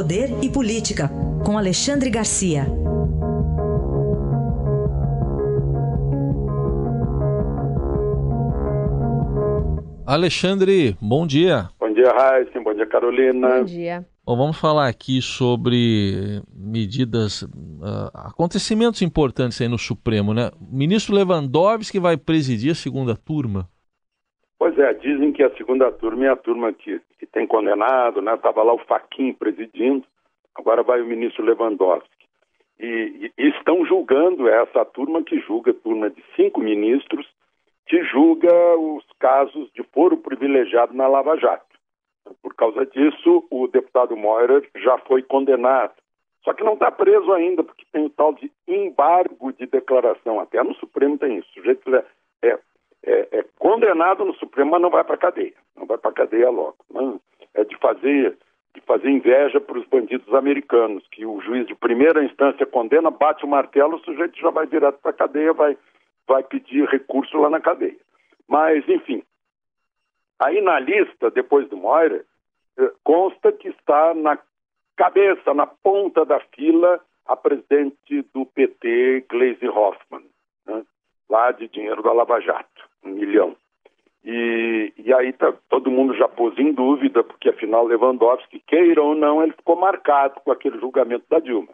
[0.00, 1.10] Poder e Política,
[1.44, 2.64] com Alexandre Garcia.
[10.06, 11.68] Alexandre, bom dia.
[11.78, 12.58] Bom dia, Raíssa.
[12.64, 13.58] Bom dia, Carolina.
[13.58, 14.06] Bom dia.
[14.24, 20.50] Bom, vamos falar aqui sobre medidas, uh, acontecimentos importantes aí no Supremo, né?
[20.58, 23.68] O ministro Lewandowski vai presidir a segunda turma.
[24.60, 28.34] Pois é, dizem que a segunda turma é a turma que, que tem condenado, né?
[28.34, 30.04] Estava lá o Faquin presidindo,
[30.54, 32.26] agora vai o ministro Lewandowski.
[32.78, 37.26] E, e, estão julgando essa turma que julga, turma de cinco ministros,
[37.86, 41.64] que julga os casos de foro privilegiado na Lava Jato.
[42.42, 45.94] Por causa disso, o deputado Moira já foi condenado.
[46.44, 50.38] Só que não está preso ainda, porque tem o tal de embargo de declaração.
[50.38, 51.48] Até no Supremo tem isso.
[51.48, 52.04] O sujeito é,
[52.42, 52.58] é,
[53.04, 55.54] é, é condenado no Supremo, mas não vai para cadeia.
[55.76, 56.76] Não vai para cadeia logo.
[56.90, 57.20] Não,
[57.54, 58.36] é de fazer,
[58.74, 63.44] de fazer inveja para os bandidos americanos, que o juiz de primeira instância condena, bate
[63.44, 65.76] o martelo, o sujeito já vai direto para a cadeia, vai,
[66.26, 67.96] vai pedir recurso lá na cadeia.
[68.46, 69.22] Mas, enfim,
[70.38, 72.24] aí na lista, depois do Moira,
[72.78, 74.38] eh, consta que está na
[74.96, 80.24] cabeça, na ponta da fila, a presidente do PT, Gleisi Hoffmann,
[80.66, 80.84] né?
[81.28, 82.68] lá de dinheiro da Lava Jato,
[83.04, 83.56] um milhão.
[84.24, 89.14] E, e aí tá, todo mundo já pôs em dúvida, porque afinal Lewandowski, queira ou
[89.14, 91.72] não, ele ficou marcado com aquele julgamento da Dilma,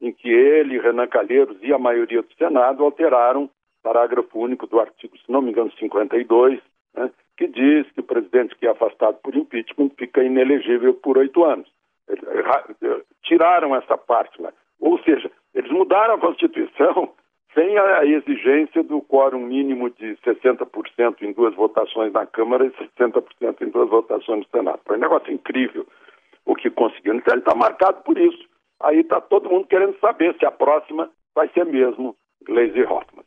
[0.00, 3.50] em que ele, Renan Calheiros e a maioria do Senado alteraram
[3.82, 6.60] parágrafo único do artigo, se não me engano, 52,
[6.94, 11.44] né, que diz que o presidente que é afastado por impeachment fica inelegível por oito
[11.44, 11.68] anos.
[13.22, 14.52] Tiraram essa parte lá.
[14.80, 17.12] Ou seja, eles mudaram a Constituição
[17.54, 23.62] sem a exigência do quórum mínimo de 60% em duas votações na Câmara e 60%
[23.62, 24.80] em duas votações no Senado.
[24.86, 25.86] Foi um negócio incrível
[26.46, 27.14] o que conseguiu.
[27.14, 28.48] Então ele está marcado por isso.
[28.80, 33.24] Aí está todo mundo querendo saber se a próxima vai ser mesmo Gleisi Hoffmann.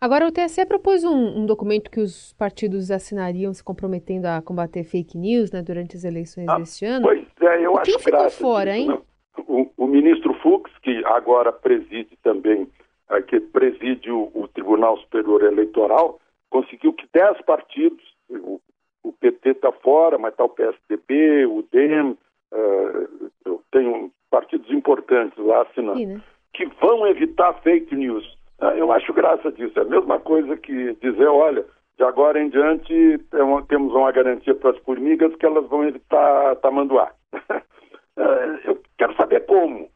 [0.00, 4.84] Agora, o TSE propôs um, um, documento que os partidos assinariam se comprometendo a combater
[4.84, 7.06] fake news né, durante as eleições ah, deste ano.
[7.06, 9.02] Pois é, eu o acho que ficou fora, disso, hein?
[9.48, 12.68] O, o, ministro Fux, que agora preside também,
[13.26, 16.18] que preside o, o, Tribunal Superior Eleitoral,
[16.50, 18.60] conseguiu que dez partidos, o,
[19.02, 22.16] o PT está fora, mas está o PSDB, o DEM,
[22.52, 26.22] uh, tem partidos importantes lá assinando, Sim, né?
[26.52, 28.24] que vão evitar fake news.
[28.60, 29.78] Ah, eu acho graça disso.
[29.78, 31.64] É a mesma coisa que dizer, olha,
[31.96, 33.18] de agora em diante
[33.68, 37.12] temos uma garantia para as formigas que elas vão evitar tamanduá.
[38.16, 39.88] É, eu quero saber como.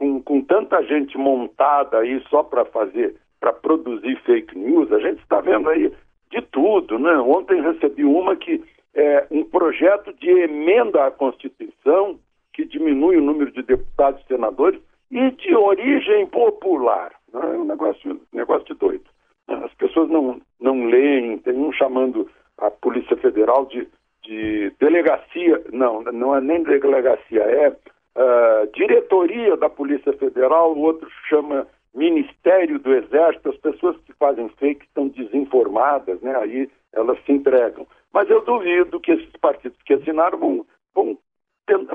[0.00, 0.06] Né?
[0.06, 5.20] Com, com tanta gente montada aí só para fazer, para produzir fake news, a gente
[5.20, 5.92] está vendo aí
[6.30, 6.98] de tudo.
[6.98, 7.12] Né?
[7.18, 8.62] Ontem recebi uma que
[8.94, 12.18] é um projeto de emenda à Constituição
[12.52, 17.12] que diminui o número de deputados e senadores e de origem popular.
[17.32, 19.04] É um negócio, negócio de doido.
[19.46, 22.28] As pessoas não, não leem, tem um chamando
[22.58, 23.88] a Polícia Federal de,
[24.22, 27.76] de delegacia, não, não é nem delegacia, é
[28.16, 34.48] uh, diretoria da Polícia Federal, o outro chama Ministério do Exército, as pessoas que fazem
[34.50, 36.36] fake estão desinformadas, né?
[36.36, 37.86] aí elas se entregam.
[38.12, 41.18] Mas eu duvido que esses partidos que assinaram vão, vão,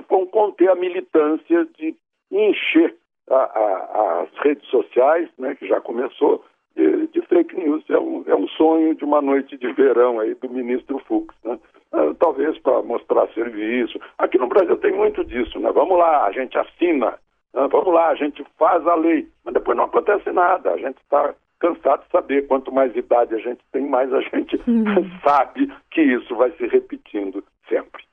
[0.09, 1.95] vão conter a militância de
[2.31, 2.95] encher
[3.29, 6.43] a, a, as redes sociais, né, que já começou,
[6.75, 7.83] de, de, fake news.
[7.89, 11.33] É um, é um sonho de uma noite de verão aí do ministro Fux.
[11.43, 11.57] Né?
[11.95, 13.99] Ah, talvez para mostrar serviço.
[14.17, 15.57] Aqui no Brasil tem muito disso.
[15.59, 15.71] Né?
[15.71, 17.11] Vamos lá, a gente assina.
[17.53, 17.67] Né?
[17.71, 19.27] Vamos lá, a gente faz a lei.
[19.45, 20.71] Mas depois não acontece nada.
[20.71, 22.47] A gente está cansado de saber.
[22.47, 24.59] Quanto mais idade a gente tem, mais a gente
[25.23, 28.03] sabe que isso vai se repetindo sempre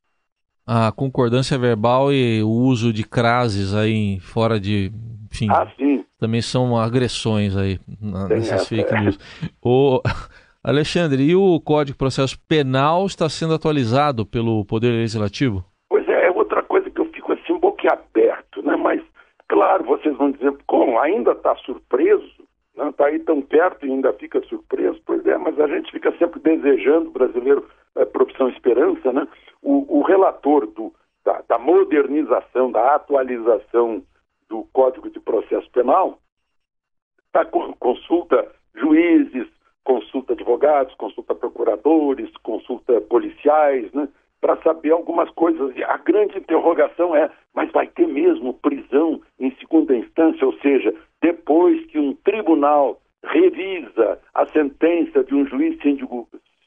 [0.66, 4.92] a concordância verbal e o uso de crases aí fora de.
[5.30, 5.66] Enfim, ah,
[6.18, 9.18] também são agressões aí nessas fake news.
[9.62, 10.00] O,
[10.64, 15.64] Alexandre, e o Código de Processo Penal está sendo atualizado pelo Poder Legislativo?
[15.88, 18.76] Pois é, é outra coisa que eu fico assim boquiaberto, né?
[18.76, 19.02] Mas,
[19.48, 22.30] claro, vocês vão dizer, como, ainda está surpreso?
[22.76, 23.10] Está né?
[23.10, 25.02] Aí tão perto e ainda fica surpreso?
[25.04, 29.26] Pois é, mas a gente fica sempre desejando, brasileiro é, profissão esperança, né?
[29.60, 30.92] O, o relator do,
[31.24, 34.00] da, da, modernização, da atualização
[34.48, 36.18] do Código de Processo Penal
[37.32, 39.48] tá, consulta juízes,
[39.84, 44.08] consulta advogados, consulta procuradores, consulta policiais, né?
[44.40, 45.74] Para saber algumas coisas.
[45.76, 50.46] E a grande interrogação é: mas vai ter mesmo prisão em segunda instância?
[50.46, 55.78] Ou seja, depois que um tribunal revisa a sentença de um juiz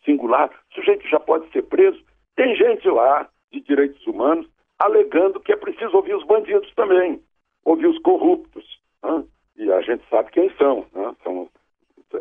[0.05, 2.01] singular, o sujeito já pode ser preso.
[2.35, 4.47] Tem gente lá de direitos humanos
[4.79, 7.21] alegando que é preciso ouvir os bandidos também,
[7.63, 8.79] ouvir os corruptos.
[9.03, 9.23] Né?
[9.57, 10.85] E a gente sabe quem são.
[10.93, 11.15] Né?
[11.23, 11.49] São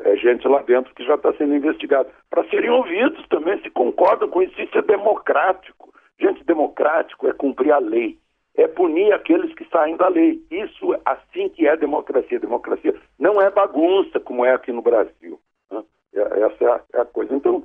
[0.03, 0.17] é
[0.49, 2.09] lá dentro que já está sendo investigada.
[2.31, 5.93] Para serem ouvidos também, se concordam com isso, isso é democrático.
[6.19, 8.19] Gente, democrático é cumprir a lei,
[8.57, 10.43] é punir aqueles que saem da lei.
[10.51, 12.39] Isso, assim que é democracia.
[12.39, 15.41] Democracia não é bagunça, como é aqui no Brasil.
[15.71, 15.83] Né?
[16.15, 17.35] Essa é a, é a coisa.
[17.35, 17.65] Então,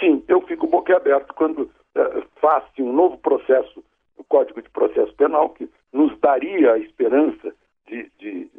[0.00, 3.84] sim, eu fico boquiaberto quando é, um novo processo,
[4.16, 7.52] o Código de Processo Penal, que nos daria a esperança
[7.86, 8.50] de, de,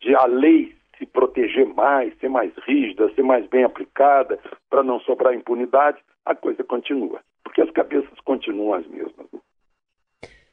[0.00, 5.00] de a lei se proteger mais, ser mais rígida, ser mais bem aplicada, para não
[5.00, 7.20] sobrar impunidade, a coisa continua.
[7.42, 9.26] Porque as cabeças continuam as mesmas.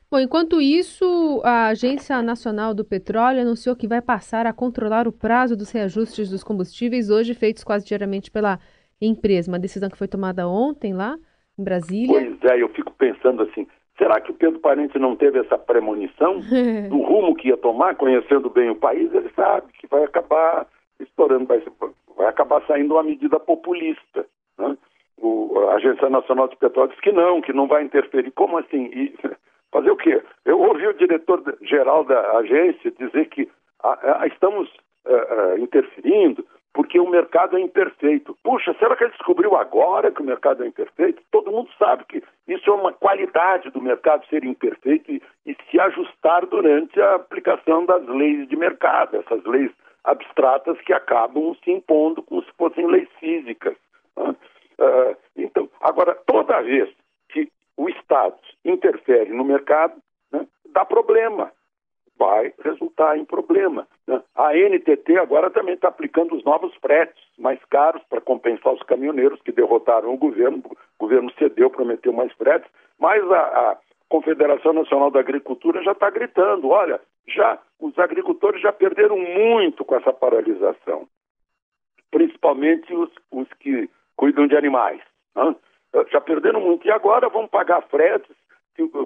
[0.09, 5.11] Bom, enquanto isso, a Agência Nacional do Petróleo anunciou que vai passar a controlar o
[5.11, 8.59] prazo dos reajustes dos combustíveis, hoje feitos quase diariamente pela
[9.01, 9.51] empresa.
[9.51, 11.17] Uma decisão que foi tomada ontem lá
[11.57, 12.07] em Brasília.
[12.07, 16.39] Pois é, eu fico pensando assim, será que o Pedro Parente não teve essa premonição
[16.89, 19.13] do rumo que ia tomar, conhecendo bem o país?
[19.13, 20.67] Ele sabe que vai acabar
[20.99, 21.61] estourando, vai,
[22.15, 24.25] vai acabar saindo uma medida populista.
[24.57, 24.77] Né?
[25.17, 28.31] O, a Agência Nacional de Petróleo diz que não, que não vai interferir.
[28.31, 28.85] Como assim?
[28.93, 29.15] E,
[29.71, 30.21] fazer o quê?
[30.45, 33.49] Eu ouvi o diretor-geral da agência dizer que
[33.83, 34.69] a, a, estamos
[35.05, 36.45] uh, uh, interferindo
[36.75, 38.37] porque o mercado é imperfeito.
[38.43, 41.23] Puxa, será que ele descobriu agora que o mercado é imperfeito?
[41.31, 45.79] Todo mundo sabe que isso é uma qualidade do mercado ser imperfeito e, e se
[45.79, 49.71] ajustar durante a aplicação das leis de mercado, essas leis
[50.03, 53.77] abstratas que acabam se impondo como se fossem leis físicas.
[54.17, 54.35] Né?
[54.77, 56.93] Uh, então, agora, toda vez
[57.29, 58.35] que o Estado
[58.65, 59.95] interfere no mercado,
[60.29, 61.53] né, dá problema
[62.17, 63.87] vai resultar em problema.
[64.07, 64.21] Né?
[64.35, 69.41] A NTT agora também está aplicando os novos fretes mais caros para compensar os caminhoneiros
[69.41, 70.61] que derrotaram o governo.
[70.65, 72.69] O governo cedeu, prometeu mais fretes,
[72.99, 73.77] mas a, a
[74.09, 79.95] Confederação Nacional da Agricultura já está gritando: olha, já os agricultores já perderam muito com
[79.95, 81.07] essa paralisação,
[82.11, 85.01] principalmente os, os que cuidam de animais.
[85.35, 85.55] Né?
[86.11, 86.87] Já perderam muito.
[86.87, 88.35] E agora vão pagar fretes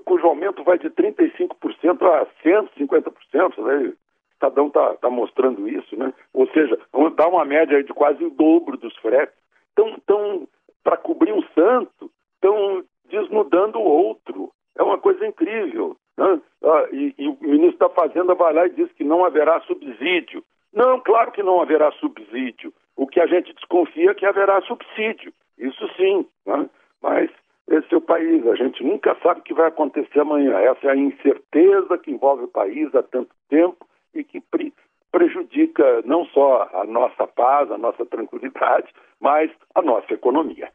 [0.05, 3.89] cujo aumento vai de 35% a 150%, né?
[3.89, 3.93] o
[4.33, 6.13] Estadão está tá mostrando isso, né?
[6.33, 6.79] Ou seja,
[7.15, 9.35] dá uma média de quase o dobro dos fretes.
[9.73, 10.47] Então, tão,
[10.83, 14.51] para cobrir um santo, estão desnudando o outro.
[14.77, 15.97] É uma coisa incrível.
[16.17, 16.41] Né?
[16.63, 20.43] Ah, e, e, o ministro da Fazenda vai lá e diz que não haverá subsídio.
[20.73, 22.73] Não, claro que não haverá subsídio.
[22.95, 25.33] O que a gente desconfia é que haverá subsídio.
[25.57, 26.25] Isso sim.
[26.45, 26.69] Né?
[27.01, 27.29] Mas
[27.69, 28.45] esse é o país.
[28.47, 30.57] A gente nunca sabe o que vai acontecer amanhã.
[30.59, 34.73] Essa é a incerteza que envolve o país há tanto tempo e que pre
[35.11, 40.69] prejudica não só a nossa paz, a nossa tranquilidade, mas a nossa economia.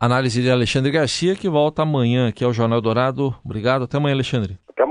[0.00, 3.34] Análise de Alexandre Garcia, que volta amanhã aqui ao Jornal Dourado.
[3.44, 3.84] Obrigado.
[3.84, 4.58] Até amanhã, Alexandre.
[4.68, 4.82] Até